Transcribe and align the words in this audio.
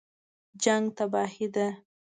جنګ 0.63 0.85
تباهي 0.97 1.45
ده 1.53 1.67